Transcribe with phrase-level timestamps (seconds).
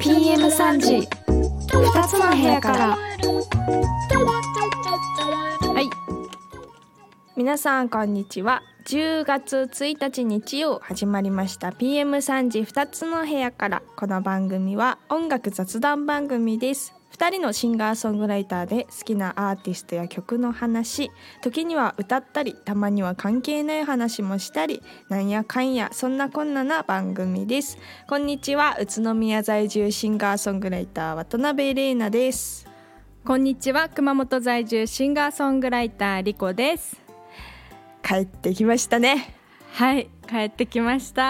[0.00, 1.08] PM3 時。
[1.68, 2.96] 2つの部屋から。
[5.68, 5.88] はい。
[7.36, 8.60] 皆さんこんにちは。
[8.86, 11.68] 10月1日日曜始まりました。
[11.68, 13.80] PM3 時2つの部屋から。
[13.94, 17.03] この番組は音楽雑談番組です。
[17.16, 27.78] 2人のシンガーソングライターで好きなアーティストや曲の話時には歌ったりたまには関係ない話もしたりなんやかんやそんなこんなな番組です。
[28.08, 32.66] こんにちは宇都宮在住シンガーソングライター渡辺玲奈です。
[33.24, 37.00] こんにちは熊本在住シンガーソングライターリコです。
[38.02, 39.36] 帰ってきましたね。
[39.70, 41.22] はい帰ってきましえた、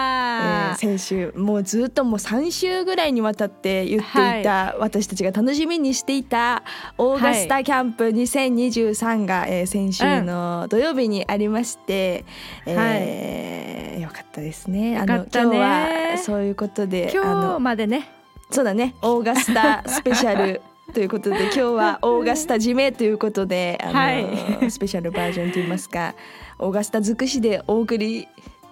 [0.73, 6.63] ー先週もうずっともう3週ぐらいにわたって言っていた、私たちが楽しみにしていた
[6.97, 12.25] オーガスタキャンプ2023が、えー先週の土曜日にありまして、
[12.65, 14.97] えーよかったですね。
[14.97, 18.09] あの今日はそういうことであ今日のまでね。
[18.51, 18.95] そうだね。
[19.01, 20.61] オーガスタスペシャル
[20.93, 24.71] ということで今日はオーガスタ締めということであの、はい。
[24.71, 26.13] スペシャルバージョンといいますか
[26.59, 28.27] オーガスタ尽くしでお送り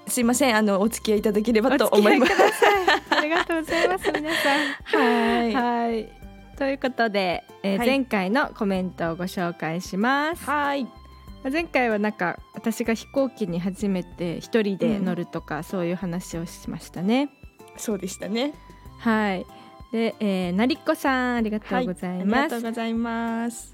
[0.08, 2.36] すいませんあのお付き合いいただければとお付き合い思います。
[2.36, 3.20] ください。
[3.20, 4.50] ありがとうございます 皆さ
[4.98, 5.02] ん。
[5.02, 5.54] はい。
[5.54, 6.10] はい。
[6.58, 7.88] ということで、えーはい。
[7.88, 10.46] 前回のコメントをご紹介します。
[10.46, 10.88] はい。
[11.52, 17.30] 前回はなんか私が飛行機に初めて一人で乗るとか、そういう話をしましたね。
[17.78, 18.54] そうでしたね。
[19.00, 19.46] はい。
[19.92, 23.73] で、えー、なりっこさんありがとうございありがます、とうございます。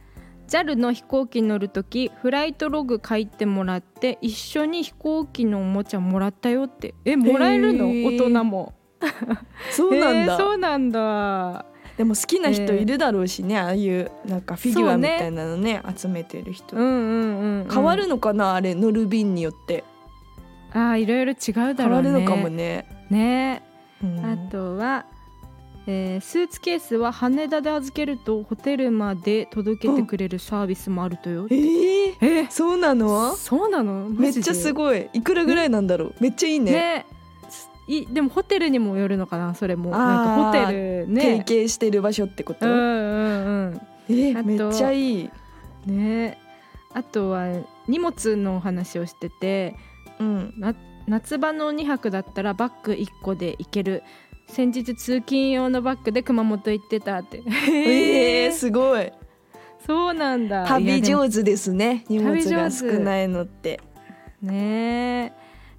[0.50, 6.96] JAL の飛行機に乗るときフライトログ書いてもらって一緒に飛行機のおもちゃもらったよって。
[7.06, 7.86] えもらえるの？
[7.86, 8.18] へー。
[8.18, 8.74] 大人も。
[9.72, 10.34] そうなんだ。
[10.34, 11.66] えーそうなんだ。
[11.98, 15.82] でも好きな人いるだろうしね、ああいうなんかフィギュアみたいなのね。
[15.98, 19.84] 集めてる人、うんうんうん、うん、変わるのかなあれ乗る便によって。
[20.72, 22.10] あーいろいろ違うだろうね。
[22.10, 22.86] 変わるのかもね。
[23.10, 23.64] ね。
[24.02, 24.26] うん。
[24.26, 25.06] あとは、
[25.92, 31.48] えースーツケースは羽田で預けるとホテルまで届けてくれるサービスもあるとよ。
[31.50, 33.34] えー、えそうなの？
[33.36, 34.08] そうなの？
[34.08, 35.10] めっちゃすいごい。
[35.14, 36.14] いくらぐらいなんだろう？
[36.20, 36.72] めっちゃいいね。
[36.72, 37.06] ね
[37.88, 42.68] いでもホテルにもよるのかなそれもなんかホテル提ね携してる場所ってこと？
[42.68, 42.78] うんう
[43.72, 45.30] んえーあとめっちゃいい。
[45.88, 46.38] うんね
[46.94, 47.48] あとは
[47.88, 49.76] 荷物のお話をしてて
[50.20, 50.54] うん。
[50.60, 50.76] な
[51.08, 54.04] 夏場の2泊だったらバッグ1個で行ける
[54.50, 59.12] 先日通勤用のバッグで熊本行ってたってえー、すごい。
[59.86, 62.06] そうなんだい旅上手ですね。
[62.10, 63.80] 荷物が旅上手少ないのって。
[64.42, 65.34] ね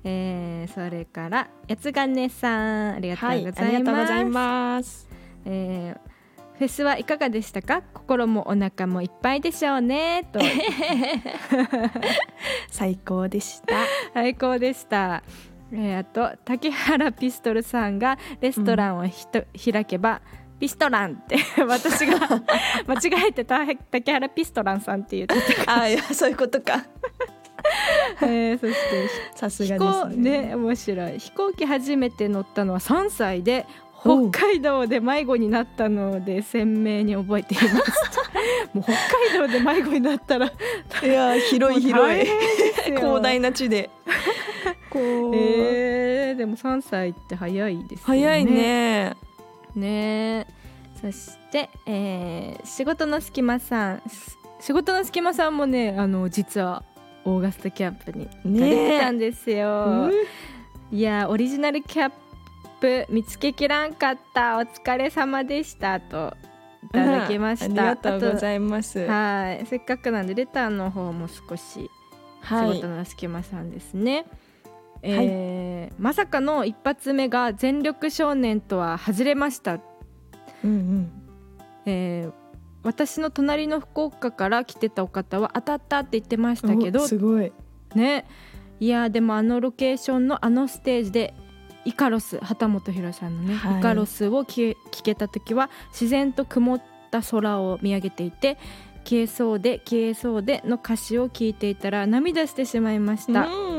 [0.04, 5.08] ええーそれから八つ金さんありがとうはい、ございます,、がとうございます。
[5.44, 6.10] えー
[6.58, 7.80] フェスはいかがでしたか？
[7.94, 10.40] 心もお腹もいっぱいでしょうねと
[12.70, 13.76] 最高でした。
[14.12, 15.22] 最高でした、
[15.72, 20.20] えーあと竹原ピストルさんがレストランをひと、開けば
[20.58, 22.18] ピストランって私が
[22.86, 23.60] 間違えてた
[23.90, 25.34] 竹原ピストランさんって言って
[25.66, 26.84] あ、いや、そういうことか。
[28.20, 30.42] た、 えーそしてさすがですね。
[30.48, 33.66] ね面白い飛行機初めて乗ったのは3歳で
[34.00, 37.74] 北海道で迷子になったので鮮明に覚えています
[38.72, 38.92] もう北
[39.36, 42.24] 海道で迷子になったらいや、広い広い。
[42.24, 43.90] 広広大な地で。
[44.90, 48.02] こう、えー、でも3歳って早いですよね。
[48.04, 49.16] 早いね。
[49.74, 50.46] ね。
[51.00, 56.84] そして、えー仕事の隙間さんし仕事の隙間さんもねあの実は
[57.24, 60.10] オーガスタキャンプに行かれてたんですよ、
[60.90, 62.12] いやオリジナルキャッ
[62.80, 64.58] プ見つけきらんかった。
[64.58, 66.34] お疲れ様でしたと
[66.84, 69.06] いただきました、ありがとうございます。
[69.06, 69.66] はい。
[69.66, 71.90] せっかくなんでレターの方も少し
[72.42, 72.74] はい。
[72.74, 74.26] 仕事の隙間さんですね、
[75.02, 79.80] えーまさかの一発目が全力少年とは外れました
[80.64, 81.12] うんうん。
[81.86, 82.32] えー
[82.82, 87.52] 私の隣の福岡から来てたお方は当たったって言ってましたけどおすごい。
[87.94, 88.24] ね
[88.78, 91.34] いやでもあのロケーションのあのステージで
[91.84, 98.56] イカロス畑本博さんのね、はいイカロスを聞聞けた時は自然と曇った空を見上げていて
[99.04, 103.69] 消えそうで消えそうでの歌詞を聞いていたら涙してしまいました、うん。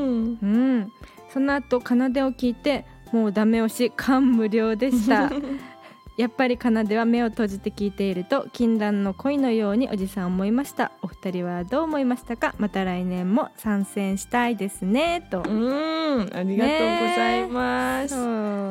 [0.41, 0.91] うん、
[1.29, 1.87] その後奏を
[2.31, 5.31] 聞いてもうダメ押し感無量でした。
[6.17, 10.91] やっぱり奏では目を閉じて聞いていると禁断の恋のようにおじさん思いました。
[11.01, 12.53] お二人はどう思いましたか？
[12.57, 15.43] また来年も参戦したいですねと。
[15.47, 18.21] うんありがとうございます、そ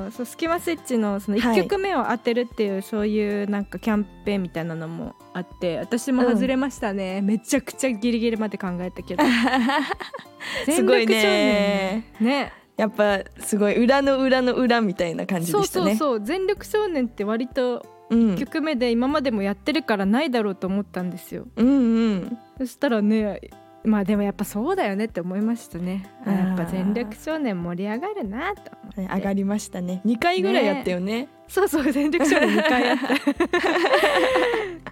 [0.08, 1.58] うそうスキマスイッチのそのはい。
[1.58, 9.24] 1曲目を当てるっていう、そういうなんかキャンペーンみたいなのもあって私も外れましたね、めちゃくちゃギリギリまで考えたけど。
[10.70, 12.04] すごいね。
[12.20, 15.96] 年ねやっぱすごい裏の裏の裏みたいな感じでしたね。
[15.96, 18.34] そうそう全力少年って割とうん。
[18.34, 21.46] 1曲目で今までもやってるからないだろうと思ったんですよ。
[21.56, 22.38] うんうん。
[22.56, 23.40] そしたらね
[23.84, 26.08] まあでもやっぱそうだよねって思いましたね。
[26.26, 28.62] やっぱ全力少年盛り上がるなと
[28.96, 30.00] 思上がりましたね。
[30.06, 31.28] 2回ぐらいやったよね。
[31.48, 32.98] そうそう全力少年2回やっ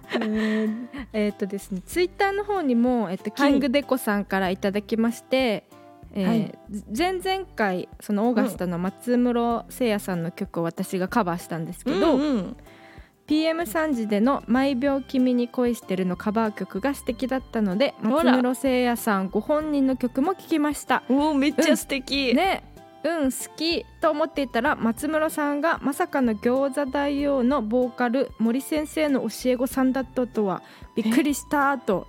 [0.09, 0.25] た。
[0.25, 5.65] う んえっとですねツイッターの方にも、えっと、キングデコさんからいただきまして、
[6.13, 6.51] えーはい。
[6.95, 12.57] 前々回そのオーガスタの松室聖也さんの曲を私がカバーしたんですけど、うんうん。
[13.27, 21.03] PM3 時での「毎秒君に恋してる」のカバー曲が素敵だったので松室聖也さんご本人の曲も聴きました。
[21.09, 22.63] おーめっちゃ素敵、ね。
[23.03, 30.63] うん好きと思っていたら松室さんがまさかの餃子大王のボーカル森先生の教え子さんだったとは
[30.95, 32.07] びっくりしたと。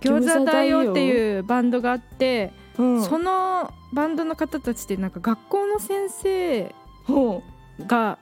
[0.00, 6.74] 餃子大王っていうバンドがあって、うん、そのバンドの方たちってなんか学校の先生
[7.04, 7.42] ほ
[7.86, 8.18] が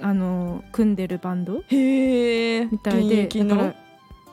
[0.00, 3.28] あの組んでるバンドうへえみたいで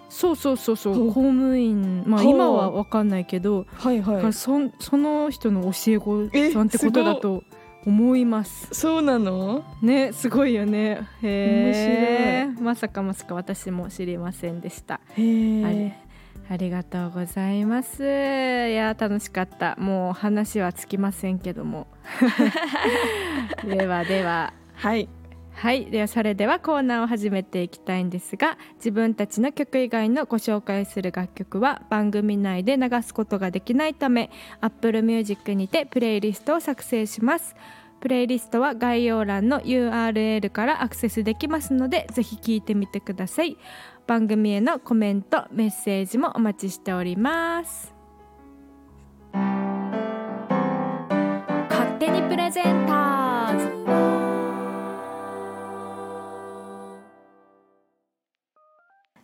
[0.10, 4.33] そうそうそうそう公務員まあ今は分かんないけど、はいはい。
[4.33, 7.44] そんその人の教え子えさんってことだと
[7.86, 8.69] 思います。
[8.71, 9.63] そうなの？
[9.81, 11.07] ねすごいよね。
[11.21, 15.00] へえまさかまさか私も知りませんでした。
[15.16, 16.08] へえはい
[16.51, 18.03] ありがとうございます。
[18.03, 18.05] い
[18.73, 19.75] や楽しかった。
[19.75, 21.85] もう話はつきませんけども。
[23.63, 24.53] ではでは。
[24.73, 25.07] はい。
[25.53, 25.85] はい。
[25.91, 37.55] ではそれではコーナーを始めていきたいんですが自分たちの曲以外のご紹介する楽曲は番組内で流すことができないため Apple Music にてプレイリストを作成します。
[37.99, 43.57] プレイリストは概要欄の URL からアクセスできますのでぜひ聞いてみてください
[44.09, 47.94] 番組へのコメントメッセージもお待ちしております。
[51.69, 53.65] 勝手にプレゼンターズ。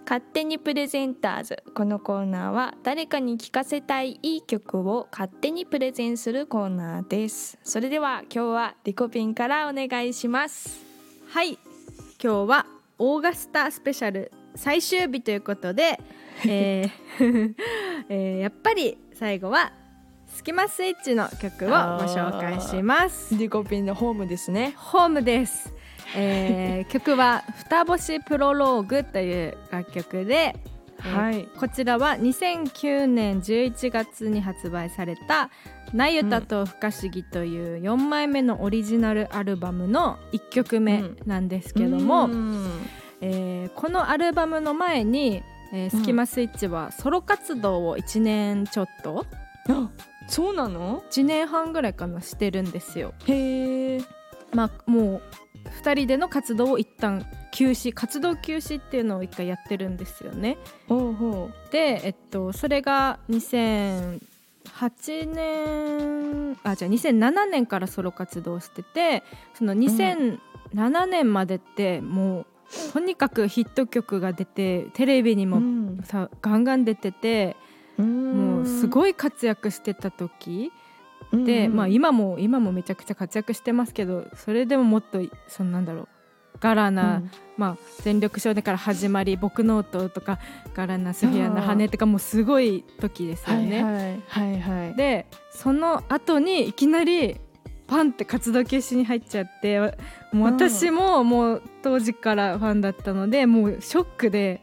[0.01, 1.63] 勝手にプレゼンターズ。
[1.73, 7.57] このコーナーは誰かに聴かせたいいい曲を勝手にプレゼンするコーナーです。
[7.63, 10.85] それでは今日はリコピンからお願いします。
[11.29, 11.57] はい。
[12.23, 12.67] 今日は
[12.99, 14.31] オーガスタスペシャル。
[14.55, 15.99] 最終日ということで、
[16.47, 17.53] えー
[18.09, 19.71] えーやっぱり最後は
[20.27, 23.35] スキマスイッチの曲をご紹介します。
[23.35, 24.73] リコピンのホームですね。
[24.75, 25.73] ホームです、
[26.15, 30.55] えー 曲は「双星プロローグ」という楽曲で、
[30.99, 31.47] えーはい。
[31.57, 35.49] こちらは2009年11月に発売された
[35.93, 42.69] 「なゆたと不可思議」という4枚目のオリジナルアルバムの1曲目なんですけども、うん
[43.21, 49.25] えーこのアルバムの前に、えースキマスイッチはソロ活動を1年ちょっと。
[49.69, 49.89] あ
[50.27, 53.13] そうなの？1年半ぐらいかなしてるんですよ。
[53.27, 54.01] へえ
[54.53, 55.21] まあもう
[55.83, 60.57] 2人での活動を一旦休止活動休止っていうのを一回やってるんですよね。
[60.87, 64.19] ほうほで、えっと、それが2008
[65.31, 69.23] 年あじゃあ2007年からソロ活動してて
[69.53, 72.45] その2007年までってもう
[72.93, 77.55] とにかくヒット曲が出てテレビにもうさ、ガンガン出てて
[77.97, 80.71] もうすごい活躍してた時
[81.31, 86.07] で、まあ、今も今もめちゃくちゃ活躍してますけどそれでももっとそんなんだろう
[86.59, 87.21] ガラな、
[87.57, 93.83] まあ、全力少年から始まり「僕ノート」とか「ガラナ」「スフィアの羽根」とかもうすごい時ですよはいね。
[93.83, 94.21] はい。
[94.27, 94.95] はいはい。
[94.95, 97.39] でその後にいきなり
[97.87, 99.79] パンって活動休止に入っちゃって
[100.31, 104.61] もう私ももう当時からファンだったのでもうショックで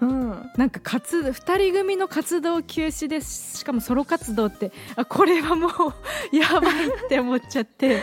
[0.00, 0.50] うん。
[0.56, 3.58] なんか活2人組の活動休止です。
[3.58, 5.70] しかもソロ活動ってあこれはもう
[6.36, 8.02] やばいって思っちゃって。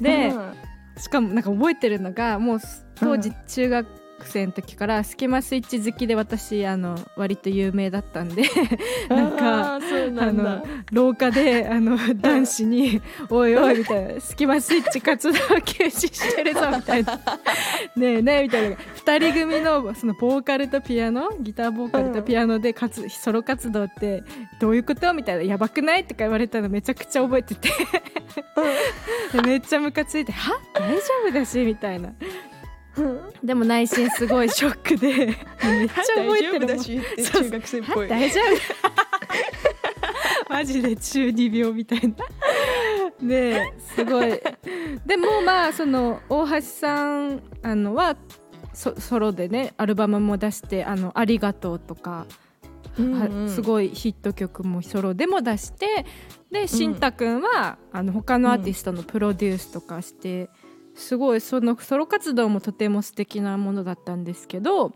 [0.00, 0.54] で、うん。
[0.96, 2.58] しかもなんか覚えてるのがもう
[2.94, 3.86] 当時中学
[4.24, 8.44] 生の時からスキマスイッチ好きで私あの割と有名だったんで
[9.08, 17.20] なんかあの廊下であの男子に「おいおい」みたいな「スキマスイッチ活動休止してるぞ」みたいな
[17.96, 18.76] 「ねえねえ」みたいな。
[18.76, 24.24] 2人組のそのボーカルとピアノギターボーカルとピアノで活ソロ活動って
[24.60, 27.68] どういうことみたいな「やばくない?」とか言われたのめちゃくちゃ覚えてて。
[29.32, 30.58] でめっちゃムカついて「は？
[30.74, 32.12] 大丈夫だし」みたいな
[33.42, 35.08] でも内心すごいショックで。
[35.62, 36.78] めっちゃ覚えてるもん。
[36.78, 37.00] し
[37.32, 38.08] 中学生っぽい。
[38.08, 38.44] 大丈夫。
[40.48, 42.14] マジで中二病みたいな。
[43.20, 44.40] ですごい。
[45.04, 48.16] でもまあその大橋さんあのは
[48.72, 52.26] ソソロでねアルバムも出して「あのありがとう」とか、
[52.98, 56.04] はすいごいヒット曲もソロでも出して
[56.50, 56.94] でしん。
[56.94, 60.48] たくんは、あの他のアーティストのプロデュースとかして、
[60.96, 64.94] すごいそのソロ活動もとても素敵なものだったんですけど、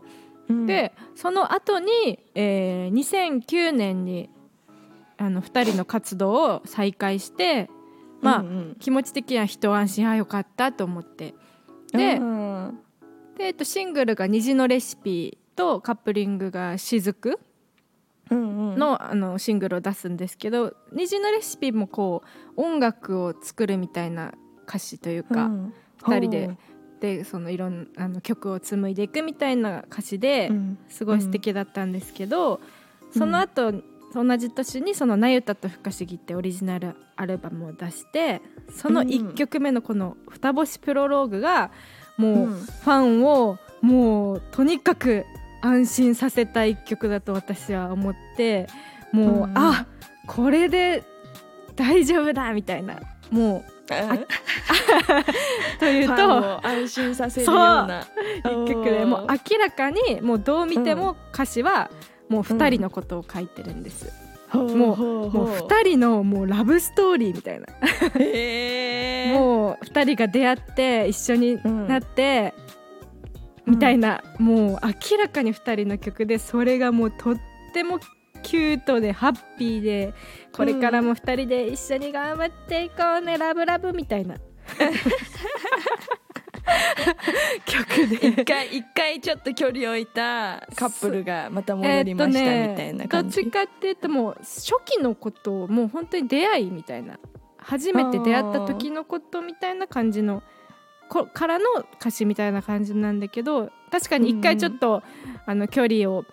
[0.67, 4.29] でその後に、えー2009年に
[5.17, 7.69] あの2人の活動を再開して
[8.21, 8.75] まあ、うんうん。
[8.79, 11.33] 気持ち的には一安心あよかったと思って。
[11.91, 12.79] で,、うん。
[13.37, 17.39] でえっと、シングルが「虹のレシピ」とカップリングが「雫
[18.29, 18.77] うんうん。
[18.77, 22.23] の」あのシングルを出すんですけど「虹のレシピ」もこ
[22.55, 24.33] う音楽を作るみたいな
[24.67, 26.57] 歌詞というか、うん二人で。
[26.99, 30.49] でそのいろんなあの曲を紡いでいくみたいな歌詞で。
[30.51, 30.77] うん。
[30.87, 32.61] すごい素敵だったんですけど、
[33.11, 33.73] その後、
[34.13, 41.71] 同じ年にその「なゆたと不可思議」ってオリジナルアルバムを出してその1曲目のこの「双星プロローグ」が
[42.17, 42.51] もううん。
[42.51, 45.25] ファンをもうとにかく
[45.61, 48.67] 安心させた1曲だと私は思って
[49.11, 49.53] もう、うん。
[49.55, 49.87] あ
[50.27, 51.03] これで
[51.75, 52.99] 大丈夫だみたいな
[53.31, 53.80] もう
[55.79, 56.27] というと。
[56.27, 58.07] を安心させるような。
[58.43, 61.91] 一曲でもう明らかにもうどう見ても歌詞は
[62.29, 64.11] もう2人のことを書いてるんです、
[64.53, 67.67] もうもう2人のもうラブストーリーみたいな、
[68.19, 72.53] へーもう2人が出会って一緒になって、
[73.65, 74.79] みたいな、もう
[75.11, 77.35] 明らかに2人の曲でそれがもうとっ
[77.73, 77.99] ても
[78.41, 80.13] キュートでハッピーで
[80.51, 83.37] これからも2人で一緒に頑張っていこうね。
[83.37, 84.35] ラブラブみたいな。
[87.65, 88.27] 曲で。
[88.27, 97.19] 一回一回ちょっと距離を置いたカップルがまた戻りましたみたいな感じ、どっちかっていうともう初期のことをもう本当に出会いみたいな。
[97.57, 100.41] 初めて出会った時のことみたいな感じの
[101.11, 101.65] こからの
[101.99, 105.03] 歌詞みたいな感じなんだけど確かに一回ちょっと、
[105.45, 106.23] あの距離を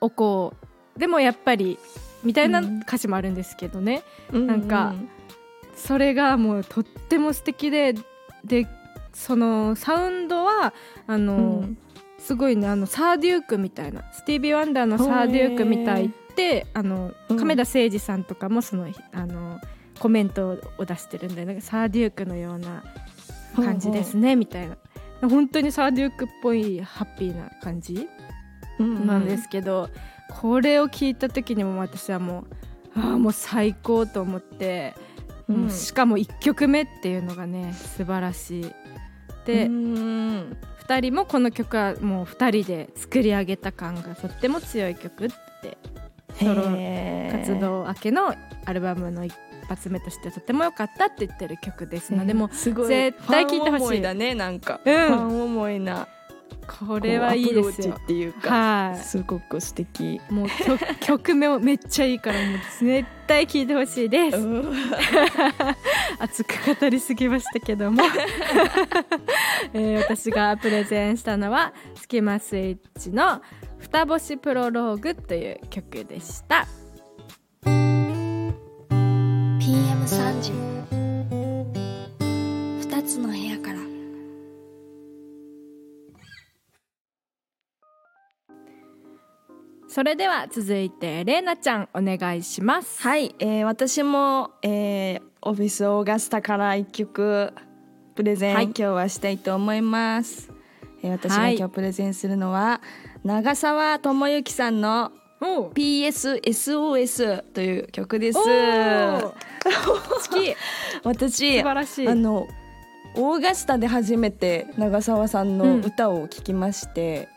[0.00, 1.78] 置こうでもやっぱり
[2.22, 4.94] みたいな歌詞もあるんですけどね、なんか
[5.74, 7.94] それがもうとっても素敵で
[8.44, 8.66] で
[9.12, 10.72] そのサウンドは
[11.06, 11.78] あの、うん。
[12.18, 17.36] すごいねあのサーデュークみたいなスティービー・ワンダーのサーデュークみたいってあのうん。
[17.36, 19.60] 亀田誠司さんとかもそのあの
[19.98, 22.84] コメントを出してるんでなんかサーデュークのような
[23.56, 24.76] 感じですねみたいな。
[25.28, 28.08] 本当にサーデュークっぽいハッピーな感じ
[28.78, 29.88] なんですけど、
[30.40, 32.44] これを聞いた時にも私はも
[32.96, 34.94] うああもう最高と思って、
[35.48, 35.70] うん。
[35.70, 38.72] しかも1曲目っていうのがね素晴らしい。
[39.46, 40.56] で、うん。
[40.86, 45.28] 2人もこの曲はもう2人で作り上げた感がとっても強い曲っ
[45.62, 45.78] て
[46.38, 46.62] ソロ
[47.30, 48.34] 活動明けの
[48.64, 49.32] アルバムの一
[49.68, 54.94] 発目としてとても良かったって言ってる曲ですので、もう絶対聴いてほしいだねなんか、うん。
[54.94, 56.08] ファン思いな
[56.66, 58.02] これはいいですよこうアプローチ。
[58.02, 64.38] っていうか、はすごく素敵い、もう曲曲名もめっちゃいいからもう絶対聴いてほしいです。
[66.18, 68.02] 熱く語りすぎましたけども、
[69.74, 73.42] えー私がプレゼンしたのはスキマスイッチの
[73.80, 76.66] 「双星プロローグ」という曲でした。
[77.64, 80.52] PM3 時
[82.80, 83.81] 二つの部屋から
[89.92, 93.02] それでは続いてレイナちゃんお願いします。
[93.02, 97.52] はい、えー私も、えーオフィスオーガスタから一曲
[98.14, 98.64] プレゼン、はい。
[98.64, 100.50] 今日はしたいと思います、
[101.02, 101.58] えー私がはい。
[101.58, 102.80] 今日プレゼンするのは、
[103.22, 108.38] 長澤智之さんのお PSSOS という曲です。
[108.40, 109.34] 好
[110.32, 110.56] き。
[111.04, 112.08] 私素晴らしい。
[112.08, 112.48] あの
[113.14, 117.28] オーガスタで初めて長澤さんの歌を聴きまして、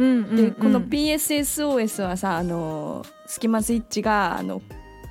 [0.00, 0.36] うんうんうん。
[0.36, 4.62] でこの PSSOS はさあのスキマスイッチがあの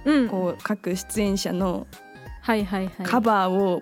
[0.06, 0.28] うん。
[0.28, 1.88] こう各出演者の
[2.42, 2.94] はいはいはい。
[3.04, 3.82] カバーを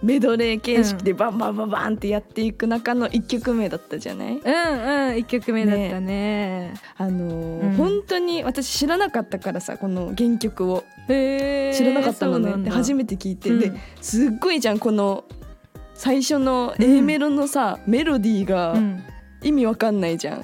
[0.00, 4.36] メドレー形式でバンバンバンバンってやっていく中の1曲目だったじゃない？
[4.36, 6.74] うんうん一曲目だったね。
[6.96, 7.74] あのーうん。
[7.74, 10.84] 本当に私知らなかったからさこの原曲を。
[11.08, 13.58] 知らなかったのね、で初めて聞いて、うん。
[13.60, 15.24] ですっごいじゃんこの
[15.94, 19.02] 最初の A メロのさ、メロディーがうん
[19.42, 20.38] 意味わかんないじゃん、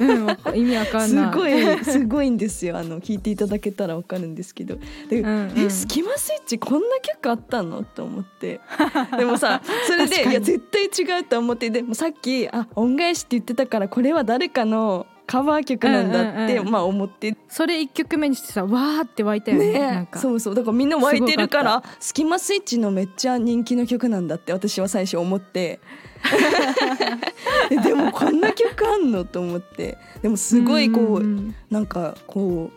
[0.00, 1.34] うん意味わかんすない。
[1.34, 2.76] ごいすごいんですよ。
[2.78, 4.76] あの聞いていただけたらわかるんですけど。
[5.08, 5.58] で、うんうん。
[5.58, 7.82] えスキマスイッチこんな曲あったの？
[7.84, 8.60] と思って。
[9.18, 11.70] でもさそれでいや絶対違うと思って。
[11.70, 17.36] でもさっきあ恩返しって言ってたからこれは誰かのカバー曲なんだって、まあ思って。
[17.48, 20.18] それ一曲目にしてさわーって湧いたよねねか。
[20.18, 20.54] そうそう。
[20.54, 25.80] だからみんな湧いてるからスキマスイッチのめっちゃ人気の曲なんだって私は最初思って。
[27.70, 29.98] えでもこんな曲あんのと思って。
[30.22, 32.70] でもすごいこう、んんなんかこ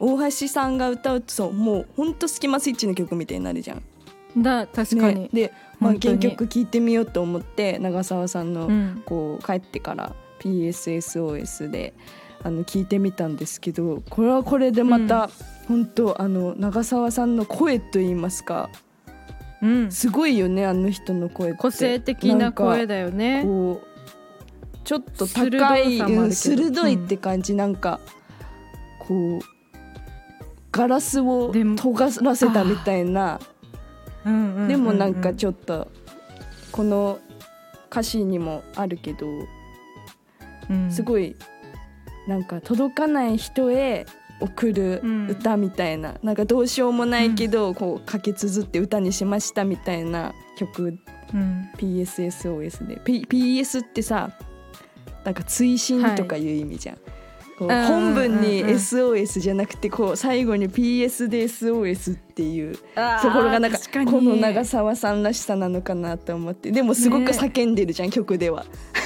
[0.00, 3.76] う大橋さんが歌うとそうもうほんとスキマスイッチの曲みたいになるじゃん。
[3.78, 3.82] うん
[4.36, 9.02] だ確かに、ね、で、まあ、原曲聴いてみようと思って長澤さんの、うん。
[9.04, 11.94] こう帰ってから PSSOS で
[12.42, 15.30] あの聞いてみたんですけどこれはこれでまた、
[15.68, 18.70] 本当あの長澤さんの声といいますか
[19.62, 21.58] うん、すごいよねあの人の声って。
[21.58, 23.42] 個性的な声だよね。
[23.44, 28.00] こうちょっと高鋭いうん鋭いって感じ、なんか
[28.98, 29.40] こう
[30.72, 33.38] ガラスを尖らせたみたいな。
[34.24, 34.68] うんうんうんうん。
[34.68, 35.88] でもなんかちょっと
[36.72, 37.18] この
[37.90, 39.59] 歌詞にもあるけどうん
[40.90, 41.36] すごい
[42.26, 44.06] なんか届かない人へ
[44.40, 50.98] 送る歌みたいな、なんかどうしようもないけど、こう書き綴って歌にしましたみたいな曲。
[51.32, 51.70] うん。
[51.76, 54.30] PSSOS で、P、PS ってさ
[55.24, 56.96] なんか追伸とかいう意味じゃん。
[57.58, 62.80] こううん本文にうんうん SOS じゃなくてこう最後に PS で SOS っていうと
[63.30, 66.70] ころがなんかこの長澤さんらしさなのかなと思って。
[66.70, 68.99] でもすごくね叫んでるじゃん、曲では、うん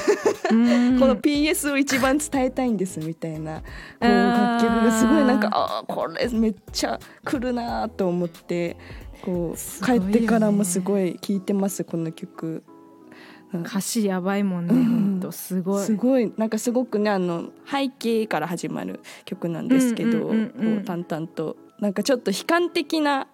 [0.99, 3.65] この PS を一番伝えたいんですみたいなこ
[4.01, 8.77] う楽曲がすごいなんかあーこれめっちゃ来るなと思って
[9.23, 12.63] こう帰ってからもすごい聴いてますこの曲。
[13.53, 14.85] 歌詞やばいもんね、うん。
[14.85, 15.85] ほんとすごい。
[15.85, 16.33] すごい。
[16.37, 20.33] なんかすごくねあの背景から始まる曲なんですけど、
[20.85, 21.57] 淡々と。
[21.79, 23.29] なんかちょっと悲観的な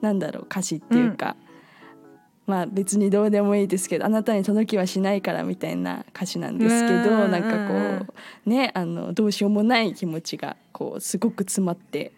[0.00, 1.36] なんだろう歌詞っていうか、
[2.48, 8.14] まあ別にどうでもいいですけどあなたに届きはしないからみたいな歌詞なんですけど、うんなんかこ
[8.46, 12.12] うねあのどうしようもない気持ちがこうすごく詰まって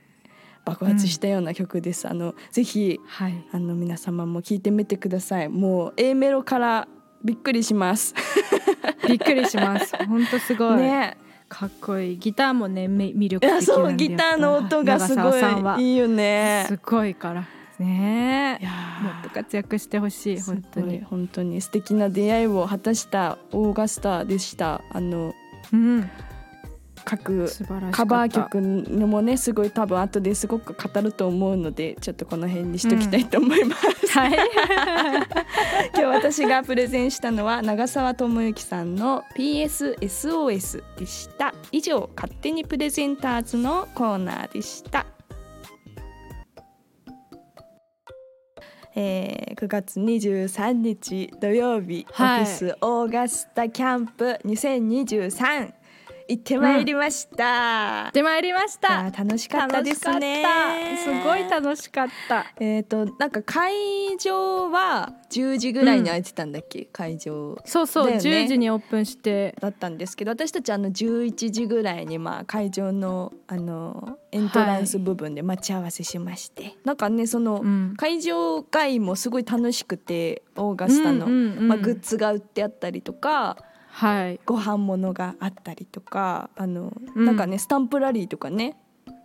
[0.64, 2.08] 爆発したような曲です。
[2.08, 5.48] あのぜひはいあの皆様も聞いてみてください。
[5.48, 6.86] もう A メロから
[7.24, 8.14] びっくりします。
[9.08, 11.16] びっくりしますほんとすごい、ね。
[11.48, 16.66] かっこいいギターもねめ魅力的そうギターの音がすごいいいよね。
[16.68, 17.44] すごいから
[17.80, 18.60] ね
[19.02, 24.82] もっと活躍してほしい本当に本当に素敵な出会いを果たしたオーガスタでした。
[24.90, 25.34] あの
[25.72, 26.10] うん
[27.04, 27.48] 各
[27.92, 34.18] カバー曲のもねすごい多分後ですごく語ると思うのでちょっとこの辺にしときたいと思います。
[34.18, 34.32] はい
[35.96, 41.54] 今日私がプレゼンしたのは長澤智之さんの PSSOS でした。
[41.72, 45.06] 以上勝手にプレゼンターズのコーナーでした。
[48.94, 52.42] えー、9月23日土曜日、はい。
[52.42, 55.72] オフィスオーガスタキャンプ2023
[56.30, 58.12] 行ってまいりました。
[58.12, 58.92] 出参りましいた。
[58.92, 60.44] やー楽しかったですね。
[61.04, 62.46] すごい楽しかった。
[62.60, 63.72] えっ、となんか会
[64.16, 69.56] 場は10時ぐらいに開いてたんだっけ、会場そうそう、ね10時にオープンして。
[69.60, 81.68] だったんですけど私たちあの11時ぐらいにまあ会場のあのエントランス部分で待ち合わせしまして、なんかねその、うん会場外もすごい楽しくてオーガスタの、うんうんうん。
[81.68, 83.56] まあ、グッズが売ってあったりとか
[83.90, 84.40] はい。
[84.46, 87.24] ご飯物があったりとかあの、うん。
[87.24, 88.76] なんかねスタンプラリーとかね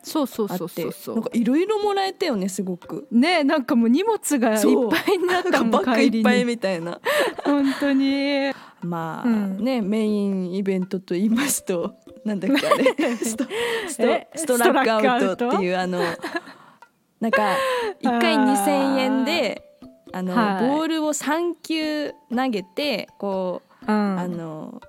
[0.03, 1.15] そうそうそうそうそう。
[1.15, 3.07] なんかいろいろもらえたよねすごく。
[3.11, 6.99] ねなんかもう荷物がいっぱいになったもんバッグいっぱいにみたいな。
[7.43, 8.51] 本当に。
[8.81, 9.63] まあ、うん。
[9.63, 13.15] ねメインイベントと言いますとなんだっけあれ。
[13.17, 13.45] スト
[13.87, 15.99] ストえストラックアウトっていうあの
[17.19, 17.55] なんか
[18.01, 19.61] 1回あー2,000円で
[20.11, 20.69] あの、はい。
[20.69, 24.19] ボールを3球投げてこう、うん。
[24.19, 24.81] あの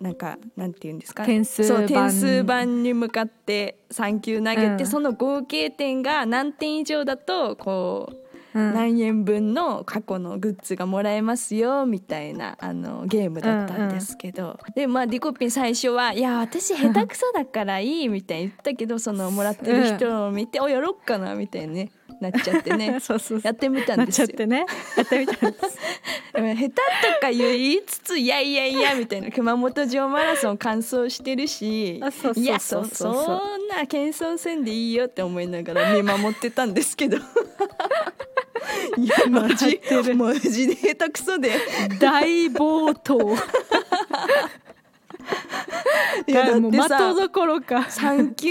[0.00, 1.24] なんかなんて言うんですか？
[1.24, 4.86] 点数そう板点数板に向かって3球投げて、うん。
[4.86, 8.74] その合計点が何点以上だとこううん。
[8.74, 21.92] 何円分の過去のグッズがもらえますよみたいなあのゲームだったんですけど、でまあリコピン最初は「いや私下手くそだからいい」みたいに言ったけどそのもらってる人を見て「おやろっかな」みたいに、ね、
[22.22, 22.98] なっちゃってね。
[23.00, 23.40] そうそうそう。
[23.44, 24.26] やってみたんですよ。
[24.28, 24.36] ちゃっ。
[24.36, 24.66] てね。
[24.96, 25.78] やってみたんです。
[26.32, 26.74] でも下手と
[27.20, 29.30] か言いつつ「いやいやいや」みたいな。
[29.30, 32.00] 熊本城マラソン完走してるしい
[32.44, 37.18] やそそんな謙遜せんでいいよって思いながら見守ってたんですけど。
[38.96, 39.80] いやマジ
[40.14, 41.50] マジで下手くそで。
[41.98, 43.36] 大暴投
[46.26, 48.50] いやだもう的ってさどころか3級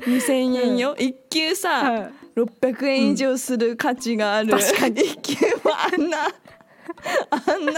[0.00, 0.94] 2000円よ。
[0.96, 2.12] 1級さ、はい。
[2.36, 5.02] 600円以上する価値がある、確かに。
[5.02, 5.34] 1級
[5.68, 6.18] はあんな
[7.30, 7.72] あんな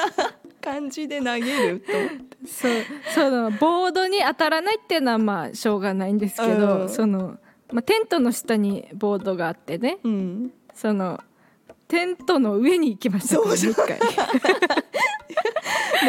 [0.60, 1.92] 感じで投げると。
[2.46, 2.72] そう
[3.14, 6.88] そのボードに当たらないっていうのはまあしょうがないんですけど、うん。
[6.88, 7.38] その、
[7.72, 9.98] まあ、テントの下にボードがあってね。
[10.04, 10.52] うん。
[10.74, 11.20] その
[11.92, 13.36] テントの上に行きました。
[13.36, 13.98] からね一回。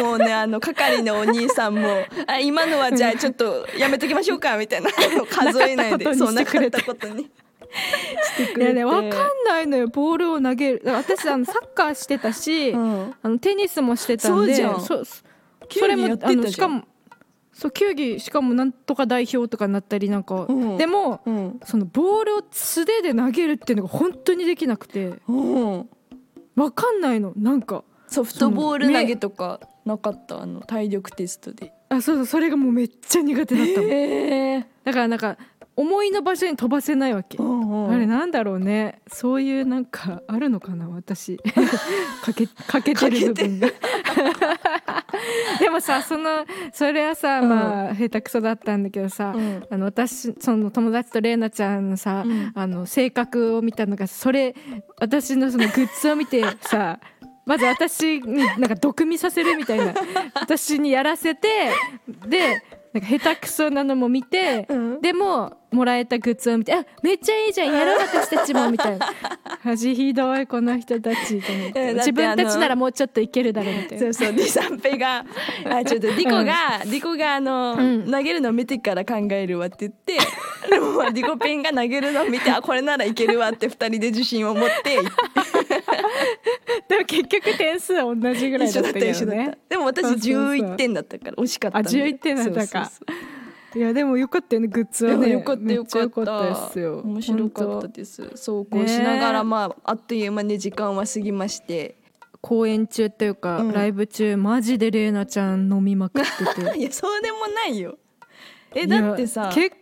[0.02, 4.88] もうねあの係のお兄さんも「あ今のはじゃあちょっとやめときましょうか」みたいな。
[5.14, 7.24] の数えないでそうなかっなかったたことに。
[7.24, 9.10] してくいやれてねわかん
[9.46, 10.82] ないのよボールを投げる。
[10.86, 13.14] 私あのサッカーしてたし、うん。
[13.22, 14.80] あのテニスもしてたんでそうじゃん。
[14.80, 15.22] そそ
[15.68, 16.84] 球それもあのしかも
[17.54, 20.76] そう球技しかもなんとか代表とかになったりなんか、うん。
[20.76, 21.60] でもうん。
[21.64, 25.14] そのボールを素手で投げるっていうのが本当にできなくて。
[25.28, 25.88] うん。
[26.56, 27.32] わかんないの。
[27.36, 30.42] なんかソフトボール投げとかなかった？
[30.42, 31.72] あの体力テストで。
[31.88, 32.26] あそうそう。
[32.26, 33.86] それがもうめっちゃ苦手だったの。
[33.88, 35.38] へえだからなんか
[35.76, 39.00] 思いの場所に飛ばせないわけ、あれなんだろうね。
[39.08, 41.36] そういうなんかあるのかな私。
[42.22, 43.68] かけかけてる部分が。
[45.58, 47.48] でもさそのそれはさ、うん。
[47.48, 49.64] まあ下手くそだったんだけどさ、うん。
[49.68, 52.52] あの私その友達と玲奈ちゃんのさ、うん。
[52.54, 54.54] あの性格を見たのがそれ
[55.00, 57.00] 私のそのグッズを見てさ
[57.46, 59.92] まず私になんか毒味させるみたいな
[60.34, 61.48] 私にやらせて
[62.26, 62.62] で
[62.94, 65.00] なんか下手くそなのも見て、うん。
[65.00, 69.12] でももらえたグッズを見てあめっちゃいいじゃん やろう私たちもみたいな。
[69.62, 71.72] 恥ひどいこの人たちと思って。
[71.72, 74.04] て自分たちならもうちょっといけるだろうみたいな。
[74.04, 75.24] そうそうディサンペが
[75.66, 78.10] あちょっとディコが、ディコがあの、うん。
[78.10, 80.18] 投げるの見てから考えるわって言って
[80.68, 84.96] でもまあディコペンが投げるのを見てあこれならいけるわって二人で自信を持って
[86.88, 90.34] でも結局点数は同じぐらいだったけどねでも私そうそうそう。
[90.34, 92.06] 11点だったから惜しかったあんだよ。
[92.06, 92.90] 11点だったか
[93.74, 95.30] いやでもよかったよねグッズはね。
[95.30, 96.42] よかったよかった。
[96.42, 97.00] ですよ。
[97.00, 98.30] 面白かったです。
[98.36, 101.96] そうこうしながら、まああっという間に時間は過ぎまして。
[102.40, 103.72] 公演中っていうか、うん。
[103.72, 106.76] ライブ中マジで玲奈ちゃん飲みまくってて。
[106.78, 107.98] いやそうでもないよ。
[108.74, 109.76] えだってさいやけ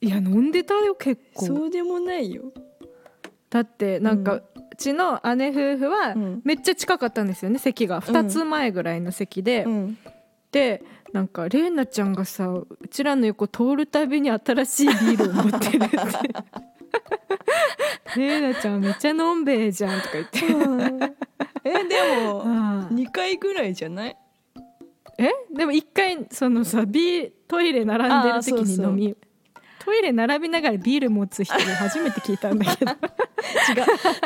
[0.00, 1.46] いや飲んでたよ結構。
[1.46, 2.52] そうでもないよ。
[3.48, 4.44] だってなんか、う
[4.76, 6.42] ちの姉夫婦はうん。
[6.44, 8.02] めっちゃ近かったんですよね席が。
[8.02, 9.98] 2つ前ぐらいの席で、うん。
[10.50, 15.96] でなんか玲奈ちゃんがさうちらの横通るたびに新しいビールを持ってるって。
[18.16, 20.38] 玲奈ちゃんめっちゃのんべえじゃんとか言って。
[21.64, 24.16] えでもああ2回ぐらいじゃない？
[25.18, 25.30] え？
[25.54, 29.16] でも一回そのさビートイレ並んでる時に飲み
[29.88, 32.90] トイレ並びながらビール持つ人初めて聞いたんだけど。
[32.92, 32.96] 違う。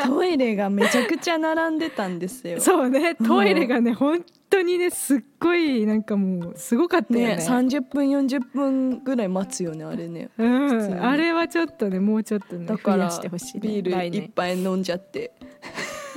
[0.05, 2.59] トイレがめちゃくちゃ並んでたんですよ。
[2.59, 3.15] そうね。
[3.15, 7.37] トイレがね本当にねすっごいなんかもうすごかったよね。
[7.37, 10.31] ね30分40分ぐらい待つよねあれね。
[10.37, 14.23] うん、あれはちょっとねもうちょっとねだから増やしてほしい、ね、ビール来年。
[14.25, 15.31] 一杯飲んじゃって。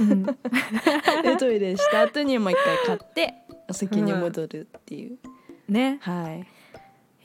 [0.00, 0.24] うん。
[1.22, 3.34] でトイレした後にもう一回買って
[3.68, 5.18] お席に戻るっていう、
[5.68, 5.98] ね。
[6.00, 6.55] はい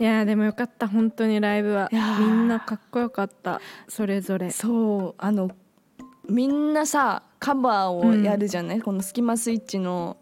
[0.02, 1.88] いやーでもよかった本当にライブは。
[1.92, 4.50] みんなかっこよかったそれぞれ。
[4.50, 5.52] そうあの
[6.28, 10.18] みんなさカバーをやるじゃない、この「スキマスイッチの」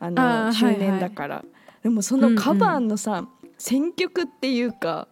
[0.00, 1.44] あの周年だから、
[1.82, 3.28] でもそのカバーのさ、
[3.58, 5.06] 選曲っていうか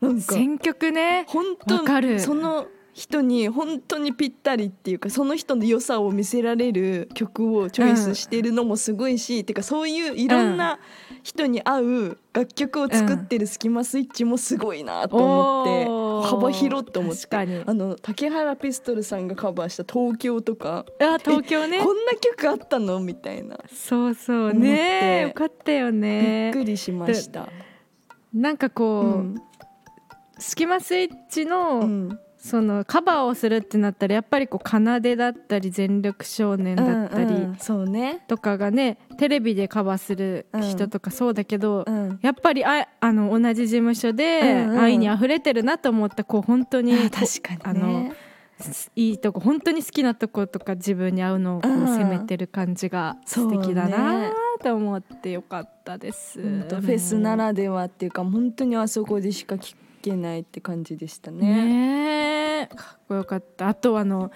[0.00, 1.26] なんか選曲ね。
[1.28, 2.16] 本わかる。
[2.16, 10.78] 当その人に本当にぴったりっていうかその人の良さを見せられる曲をチョイスしてるのもすごいし、てかそういういろんな
[11.22, 21.80] 人に合う楽曲を作ってるスキマスイッチもすごいなと思って、幅広って思ってあの竹原ピストルさんがカバーした「東京」とか、あ東京ね。
[21.84, 25.22] こんな曲あったのみたいな、そうそうね。
[25.22, 27.48] よかったよびねっくりしました。
[28.34, 29.42] なんかこう、うん。
[30.38, 37.46] スキマスイッチの、うんそのカバーをするってなったらやっぱりこう奏でだったり全力少年だったり
[38.26, 44.40] とかがねテレビでカバーする人とかそうだけど、うん、やっぱりああの同じ事務所で
[44.76, 47.62] 愛に溢れてるなと思ったこう本当に確かにね。
[47.62, 48.12] あの
[48.94, 54.30] いいとこ本当に好きなとことか自分に合うのをこううん攻めてる感じが素敵だな
[54.62, 56.40] と思ってよかったです。
[56.40, 61.46] フェスならではっていうか本当にあそこでしか聞けないって感じでしたね。
[61.46, 62.76] ねえ。
[62.76, 63.68] かっこよかった。
[63.68, 64.30] あとあの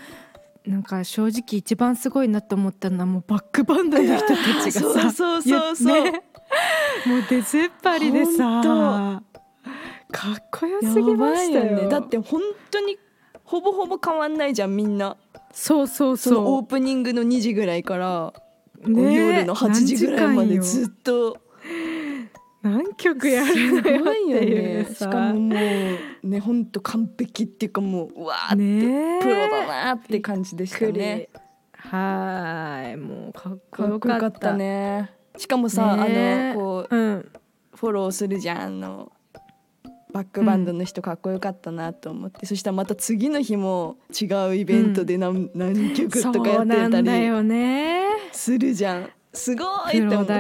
[0.65, 5.13] なんか正直一番すごいなと思ったのはもうバックバンドの人たちがさ。
[5.13, 6.23] そうそうそうね。
[7.07, 8.63] もう出ずっぱりでさ。
[8.63, 9.37] ほ
[10.13, 11.83] かっこよすぎましたよ。
[11.83, 11.89] ね。
[11.89, 12.97] だって本当に
[13.45, 15.17] ほぼほぼ変わんないじゃんみんな。
[15.53, 18.33] そうそうそのオーそプニングの2時ぐらいから、
[18.83, 19.15] う、ねえ。
[19.15, 21.39] 夜の8時ぐらいまでずっと
[22.71, 24.89] 何曲やるのよっていうさ。
[24.89, 24.95] ね。
[24.95, 25.55] しかもも
[26.23, 31.29] うね本当完璧っていうかもううわーって、ねえプロだなって感じでしたね。
[31.75, 34.41] はいもうかっこよかった。
[34.41, 35.13] たね。
[35.37, 37.15] しかもさ、ねえあのこうん。
[37.19, 37.31] う
[37.77, 39.13] フォローするじゃんあの
[40.13, 47.11] バックバンドの人かっこよかったなと思って、そしたらまた次の日も違うイベントで何,、何曲とかやってたり
[48.33, 49.11] するじゃん。
[49.35, 50.33] すごいってプ思って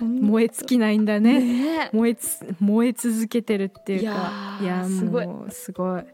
[0.00, 1.40] 燃え尽きないんだね。
[1.40, 1.90] ね。
[1.92, 4.58] 燃えつ燃え続けてるっていうか。
[4.60, 5.26] いやすごい。
[5.50, 6.04] すごい。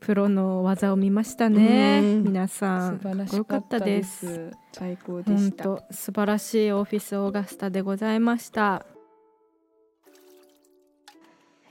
[0.00, 2.00] プロの技を見ましたね。
[2.02, 2.98] うん皆さん。
[3.00, 4.18] 素晴らしかったたでです。
[4.26, 5.64] す最高で本した。
[5.64, 8.86] 当素晴らしいオフィスオーガスタでございました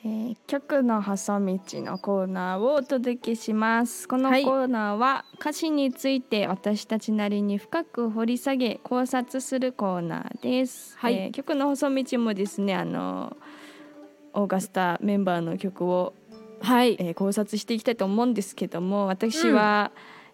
[0.04, 4.08] えー曲の細道のコーナーをお届けします。
[4.08, 11.16] このコはいーナーは歌詞について私たちなりに深く掘り下げ考察するコーナーです、はい。
[11.16, 13.36] えー曲の細道もですねあの
[14.34, 16.14] オーガスタメンバーの曲を、
[16.62, 16.96] はい。
[17.00, 19.92] えー考察していきたいと思うんですけども私は、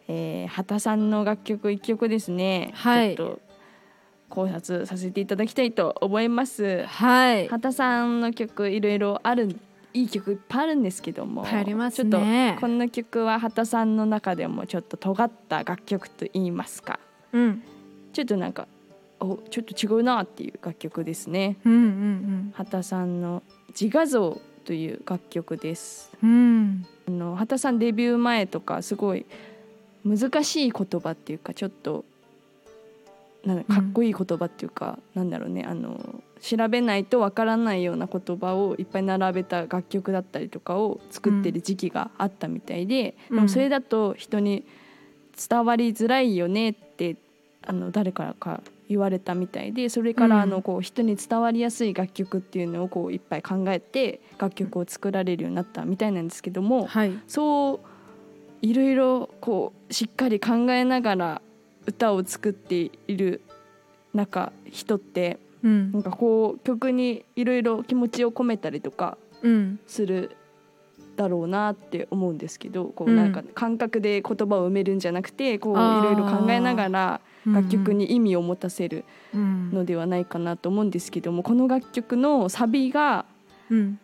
[0.07, 3.15] えー畑さんの楽曲一曲ですね、はい。
[3.15, 3.39] ちょっと
[4.33, 6.85] 考察させていただきたいと思います。
[6.85, 7.47] はい。
[7.47, 9.55] 畑さんの曲いろいろある
[9.93, 11.49] いい曲いっぱいあるんですけどもね。
[11.91, 12.17] ちょっと
[12.59, 16.99] この曲は畑さんの中でもちょっと尖った楽曲と言いますか。
[17.31, 17.63] うん。
[18.11, 18.67] ちょっとなんか
[19.19, 21.57] おちょっと違うなっていう楽曲ですね。
[21.63, 23.43] うんうん畑さんの
[23.79, 26.11] 「自画像」という楽曲です。
[26.23, 26.29] うん。
[26.29, 29.27] うんあの畑さんデビュー前とかすごい
[30.03, 32.05] 難しい言葉っていうかちょっと
[33.45, 43.35] なんだかっこいい言葉っていうか、なんだろうねあの調べないとわからないような言葉をいっぱい並べた楽曲だったりとかを作ってる時期があったみたいで、うん。
[43.37, 44.65] でもそれだと人に
[45.49, 47.17] 伝わりづらいよねって
[47.65, 50.49] あの誰からか言われたみたいでそれからあうん。
[50.49, 57.11] のこう人に伝わりやすい楽曲っていうのをこういっぱい考えて楽曲を作られるようになったみたいなんですけども、はい。
[57.27, 61.41] そういろいろこうしっかり考えながら
[61.85, 63.41] 歌を作っている
[64.13, 65.91] 中人ってうん。
[65.91, 69.79] なんかこう曲にいろいろ気持ちを込めたりとかうん。
[69.87, 70.35] する
[71.15, 73.15] だろうなって思うんですけどこううん。
[73.15, 79.69] なんか感覚で言葉を埋めるんじゃなくてこういろいろ考えながら楽曲に意味を持たせるうん。
[79.71, 83.25] のではないかなと思うんですけどもこの楽曲のサビが
[83.69, 83.99] うん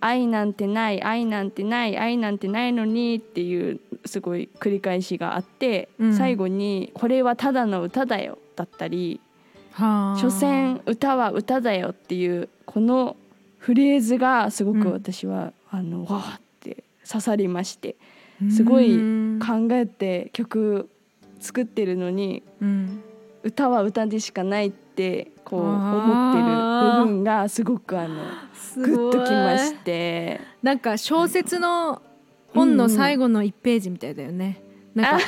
[0.00, 6.16] 愛なんてない愛なんてない愛なんてないのにっていうすごい繰り返しがあって、うん。
[6.16, 9.20] 最後に「これはただの歌だよ」だったり
[9.72, 13.16] はあ「所詮歌は歌だよ」っていうこの
[13.58, 17.96] フレーズがすごく私は、あのわーって刺さりまして
[18.50, 19.00] すごいう
[19.36, 20.88] ん考えて曲
[21.40, 23.02] 作ってるのにうん。
[23.42, 24.85] 歌は歌でしかないって
[25.44, 28.16] こう思あってーる部分がすごくあの
[28.54, 30.40] すグッときまして。
[30.62, 32.02] なんか小説の
[32.54, 34.62] 本の最後の1ページみたいだよね、
[34.94, 35.26] なんか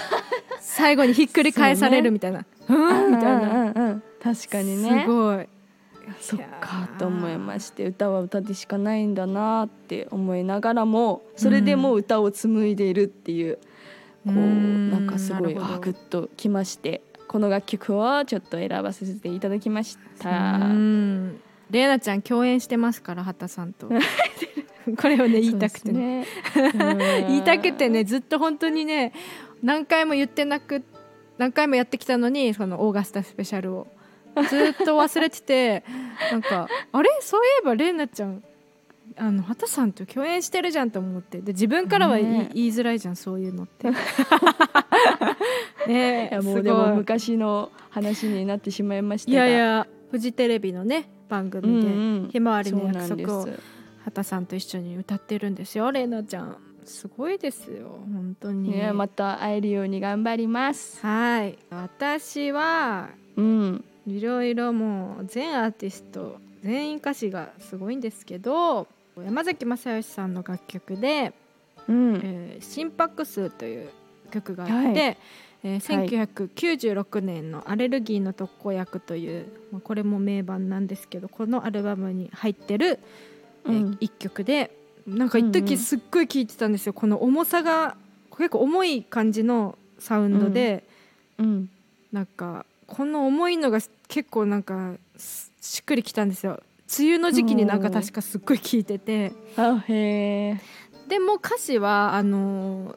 [0.61, 2.45] 最後にひっくり返されるみたいな。
[2.69, 2.73] う,、
[3.09, 5.03] んみたいな、うんうんうん確かにね。
[5.05, 5.49] すごい。
[6.21, 13.61] そっかと思いまして歌は歌でしかないんだなって思いながらもそれでもう歌を紡いでいるっていう、こ
[14.27, 14.91] ううん。
[14.91, 20.31] なんかすごいあグッときましてこの楽曲をちょっと選ばせていただきました。
[20.31, 21.41] うん。
[21.71, 23.89] レイナちゃん共演してますから畑さんと。
[24.97, 26.21] これをね言いたくてね。
[26.23, 26.27] ね
[27.29, 29.13] 言いたくてねずっと本当にね
[29.63, 30.83] 何回も言ってなく
[31.37, 33.87] 何回もやってきたのにそのオーガスタスペシャルを。
[34.49, 35.83] ずっと忘れてて
[36.31, 37.11] なんかあれ？
[37.21, 38.43] そういえばレイナちゃん
[39.17, 41.39] あの畑さんと共演してるじゃんと思って。
[41.41, 42.51] で自分からは言い,、ね。
[42.55, 43.89] 言いづらいじゃんそういうのって。
[45.89, 46.29] ね。
[46.33, 49.47] いやもうでも昔の話になってしまいましたが。
[49.47, 53.49] いやいやフジテレビのね番うん組でうん「ひまわりの約束」を
[54.05, 56.57] 畑さんと一緒に歌ってるんですよレイナちゃん。
[56.85, 61.05] すごいですよ本当に、ねまた会えるように頑張ります。
[61.05, 61.59] はい。
[61.71, 63.85] 私はうん。
[64.07, 68.87] いろいろもう全アーティスト全員歌詞がすごいんですけど
[69.23, 71.35] 山崎正義さんの楽曲で
[71.87, 73.91] うん「えー心拍数」という
[74.31, 75.19] 曲があって、はい
[75.65, 82.99] えー1996年の「アレルギーの特効薬」という、まあ、これも名盤なんですけどこのアルバムに入ってる、
[83.67, 83.97] えーうん。
[84.01, 84.71] 一曲で
[85.07, 87.97] なんか一うんうん時すっごい聴いてたんですよ、この重さが。
[88.37, 90.85] 結構重い感じのサウンドで、
[91.39, 91.71] うん。
[92.13, 96.61] なんかこの重いのが結構なんかすしっくりきたんですよ。
[96.99, 99.33] 梅雨の時期になんか確かすっごい聴いてて。
[99.57, 100.61] あへえ
[101.09, 102.97] でも歌詞はあの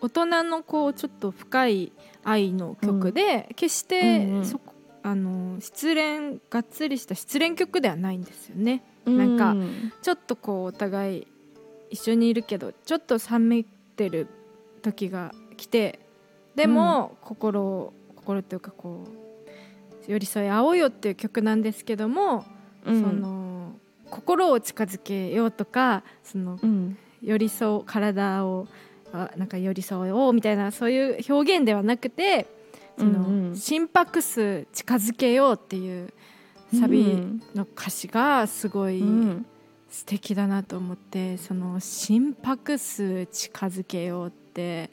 [0.00, 4.44] 大人のこうちょっと深い愛の曲で、決してうんうん。
[4.44, 4.60] そ
[5.06, 8.82] あの失恋がっつりした失恋曲ではないんですよね。
[9.04, 11.26] なんかうんちょっとこうお互い
[11.90, 14.28] 一緒にいるけどちょっと冷めてる
[14.80, 16.00] 時が来て
[16.56, 19.04] でも、心を心というかこ
[20.08, 22.46] う寄り添い合おうよっていう曲なんですけども、
[22.86, 23.02] うん。
[23.02, 23.72] その
[24.10, 26.96] 心を近づけようとかそのうん。
[27.22, 28.68] 寄り添う体を
[29.14, 32.46] あなんか寄り添おうみたいなそういう表現ではなくて
[32.98, 33.56] その、うんうん。
[33.56, 36.12] 心拍数近づけようっていう
[36.78, 39.46] サビの歌詞がすごいうん。
[39.88, 44.90] 素敵だなと思ってその心拍数近づけようって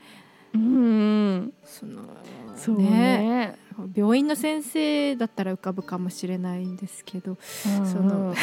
[0.54, 2.04] うんその
[2.56, 3.58] そうね。
[3.96, 8.36] 病院の先生だったら浮かぶかもしれないんですけどその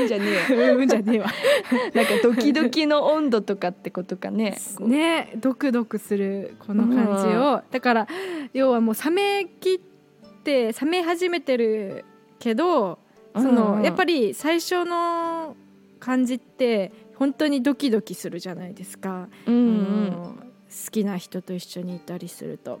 [0.00, 0.76] うんじゃねえよ。
[0.78, 1.26] うんじゃねえわ。
[1.94, 4.56] なんかドキドキの温度とかってことかね。
[4.80, 8.08] ねドクドクするこの感じを、だから
[8.52, 9.78] 要はもう冷めきっ
[10.42, 12.04] て冷め始めてる
[12.38, 12.98] けど
[13.34, 15.56] その、やっぱりり最初の
[15.98, 20.36] 感じって本当にドキドキするじゃないですか、うんあの
[20.84, 22.80] 好きな人と一緒にいたりすると。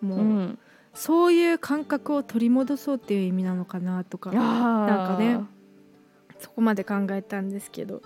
[0.00, 0.24] もう、うん。
[0.24, 0.58] うん
[0.94, 4.32] そういう感覚を取り戻そうっていう意味なのかなとか。
[4.32, 5.38] ななんかね
[6.38, 8.02] そこまで考えたんですけど、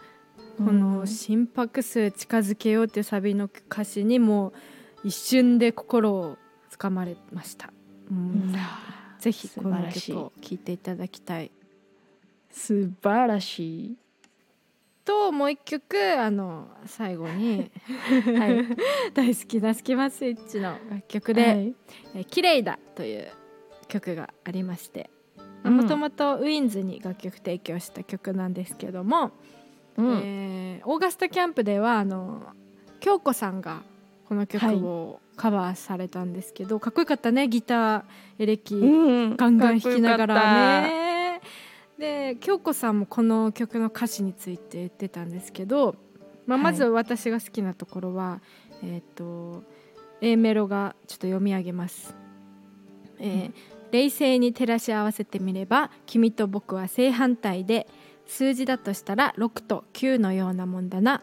[0.57, 4.53] この心拍数近づけようっていうサビの歌詞にも
[5.05, 6.37] 一瞬で心を
[6.71, 7.73] つかまれました、
[8.11, 8.55] うん。
[9.19, 11.51] ぜひこの曲を聴いていただきたい。
[12.51, 13.97] 素晴らしい。
[15.05, 17.71] ともう一曲あの最後に
[18.39, 18.67] はい。
[19.15, 21.75] 大好きなスキマスイッチの楽曲ではい
[22.15, 23.29] 「え綺麗だ」という
[23.89, 25.11] 曲がありまして。
[25.17, 25.22] うん
[25.71, 29.31] もともとウィンズに楽曲提供した曲なんですけども、
[29.97, 30.21] うん。
[30.25, 32.43] えーオーガスタキャンプではあの
[32.99, 33.83] 京子さんが
[34.29, 38.03] この曲をカバーされたんですけど、かっこよかったねギター
[38.39, 40.89] エレキ、うんガンガン弾きながらね。
[40.89, 41.41] ね。
[41.99, 45.95] で京子さんもこの曲の歌詞について言ってたんですけど、
[46.47, 46.65] まあ、はい。
[46.65, 48.41] まず私が好きなところは、
[48.83, 49.63] えっ、と
[50.21, 52.17] A メロがちょっと読み上げます。
[53.21, 57.87] えー冷静に照らし合わせてみれば君と僕は正反対で
[58.27, 61.23] 数字だとしたら6と9のようなもんだな。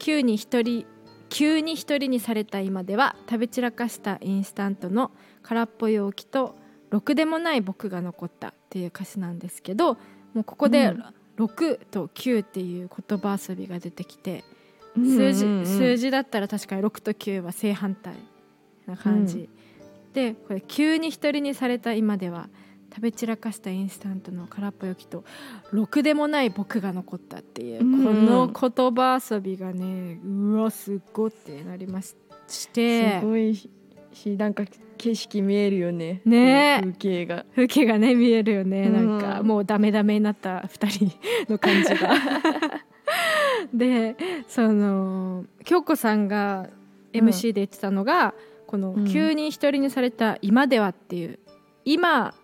[0.00, 0.86] 9に1人
[1.28, 5.10] 急に一人にされた今では食べ散らかしたインスタントの
[5.42, 6.56] 空っぽい容器と
[6.90, 9.94] ろくでもない僕が残ったっていう歌詞なんですけど
[10.32, 11.04] もうここでうん。
[11.38, 14.42] 6と9っていう言葉遊びが出てきて、
[14.96, 18.14] 数字数字字だったら確かに6と9は正反対
[18.86, 19.48] な感じ、
[20.18, 22.48] でこれ急に一人にされた今では
[22.92, 25.22] 食べ散らかしたインスタントの空っぽ容器と
[25.70, 28.04] ろくでもない僕が残ったっていう、うん。
[28.04, 32.16] この言葉遊びがねうわすっごってなりまし
[32.48, 33.20] して。
[33.20, 33.70] すごいし
[34.36, 34.64] なんか
[34.96, 36.22] 景色見えるよね。
[36.24, 36.78] ね。
[36.78, 37.44] え風景が。
[37.54, 38.88] 風景がね見えるよね。
[38.88, 42.14] なんか、うんもうダメダメになった2人の感じが。
[43.72, 44.16] で
[44.48, 46.68] その京子さんが
[47.12, 48.34] MC で言ってたのが、
[48.68, 51.40] このうん急に一人にされた今ではっていう。
[51.84, 52.34] 今。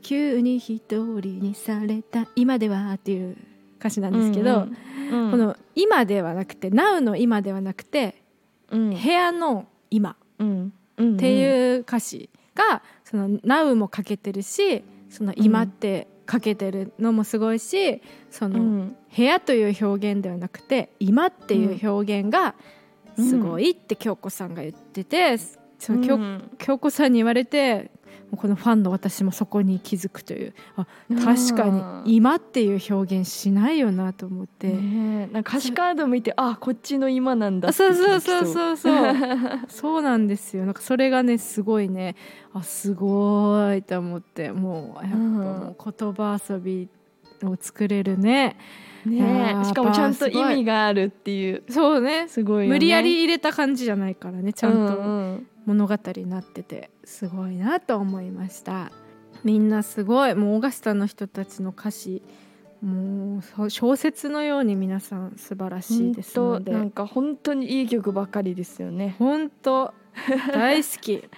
[0.00, 2.26] 急に一人にされた。
[2.34, 3.36] 今ではっていう
[3.78, 4.68] 歌詞なんですけど、
[5.12, 5.30] うん。
[5.30, 8.22] この今ではなくて Now の今ではなくて
[8.70, 8.90] うん。
[8.90, 10.16] 部屋の今。
[10.38, 10.72] うん。
[10.96, 18.96] うんっていう歌詞がその Now もかけてるしその今ってかけてるのもすごいしそのうん。
[19.14, 22.54] 部屋という表現ではなくて今っていう表現が
[23.22, 25.36] すごいって京子さんが言ってて
[25.78, 26.50] その京うん。
[26.58, 27.90] 京子さんに言われて
[28.36, 30.86] このファンの私もそこに気づくというあ
[31.24, 31.64] 確か
[32.04, 34.68] に今っていう表現しないよなと思って。
[34.68, 38.46] ねえなんか歌詞カード見てあこっちの今なんだあってそうそうそうう。
[38.46, 39.14] そうそう。
[39.68, 40.64] そうなんですよ。
[40.66, 42.16] なんかそれがねすごいね
[42.52, 46.88] あすごいと思ってもうやっぱもう言葉遊び
[47.42, 49.56] を作れるねいやーね。
[49.60, 51.64] えしかもちゃんと意味があるっていう。
[51.68, 52.28] そうね。
[52.28, 52.68] すごいよね。
[52.68, 55.46] 無理やり入れた感じじゃないからねちゃんうとん。
[55.66, 56.90] 物語になってて。
[57.04, 58.92] すごいなと思いました。
[59.44, 60.34] みんなすごい。
[60.34, 62.22] もうオーガスタの人たちの歌詞
[62.82, 66.72] もう小説のように皆さん素晴らしいですので。
[66.72, 69.16] なんか本当にいい曲ばかりですよね。
[69.18, 69.92] 本当。
[70.52, 71.22] 大好き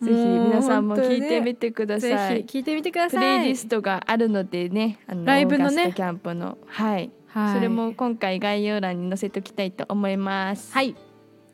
[0.00, 3.38] ぜひ皆さんも聞いてみててくだぜさい、ひ聞いてみてくだプさい。
[3.38, 5.92] レイリストがあるのでねあのライブのね。
[5.94, 6.58] キャンプの。
[6.66, 7.54] はい、はい。
[7.54, 10.72] それも今回概要欄に載せておきたいと思います。
[10.72, 10.94] はい。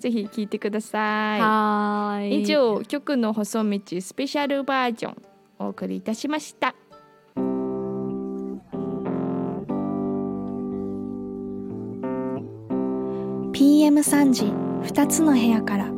[0.01, 1.41] ぜひ聞いてください。
[1.41, 2.43] はーい。
[2.43, 5.17] 以上曲の細道スペシャルバージョン
[5.61, 6.75] お送りいたしました。
[7.37, 7.53] ー
[13.53, 14.47] PM3 時
[14.93, 15.92] 2つの部屋から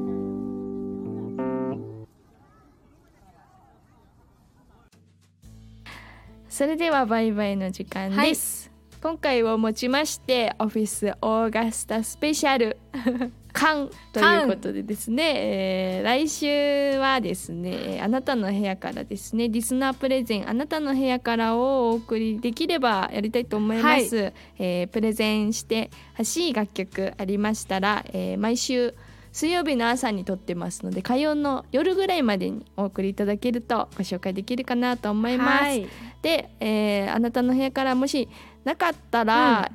[6.54, 8.70] それではバイバイの時間です、
[9.02, 12.78] 今回をもちましてオフィスオーガスタスペシャル。
[13.52, 28.94] 缶ということでですね、えー来週はですねあなたの部屋からですねリスナープレゼンあなたの部屋からをお送りできればやりたいと思います、えープレゼンしてほしい楽曲ありましたら、えー毎週
[29.34, 35.64] 水曜日の朝に撮ってますので火曜の夜ぐらいまでにお送りいただけるとご紹介できるかなと思います。
[35.64, 35.88] はい。
[36.22, 38.28] で、えーあなたの部屋からもし
[38.62, 39.72] なかったら、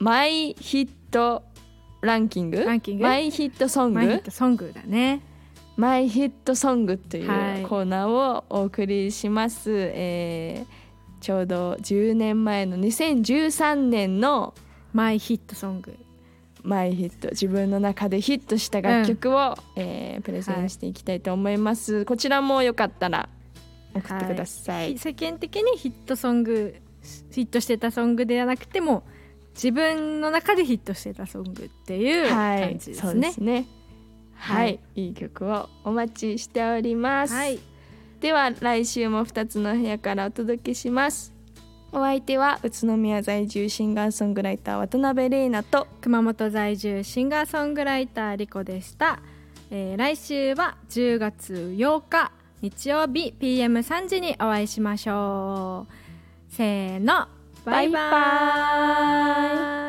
[0.00, 1.44] マイヒット
[2.00, 2.64] ランキング？
[2.64, 3.04] ランキング？
[3.04, 5.22] マイヒットソンマイヒッグトソングだね。
[5.76, 7.62] マイヒットソングというはい。
[7.62, 10.88] コーナーをお送りします、えー
[11.20, 14.54] ちょうど10年前の2013年の
[14.92, 15.96] マイヒットソング
[16.62, 23.28] マイヒット自分の中でヒットした楽曲を、えープレゼンしていきたいと思います、こちらもよかったら
[23.94, 26.74] 送ってください、世間的にヒットソング
[27.30, 29.04] ヒットしてたソングではなくても
[29.54, 33.20] 自分の中でヒットしてたソングっていう感じですね。
[33.20, 33.66] ですね。
[34.34, 37.34] はい、はいい、い曲をお待ちしております。
[37.34, 37.58] はい、
[38.20, 41.37] では来週も2つの部屋からお届けします。
[41.90, 49.20] お相手は宇都宮在住シンガーソングライター渡辺玲奈と熊本在住シンガーソングライターリコでした、
[49.70, 55.92] えー来週は10月8日日曜日 PM3 時にお会いしましょう。
[56.54, 57.28] せーの。
[57.64, 58.18] バイババイバ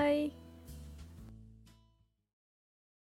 [0.04, 0.39] ーイ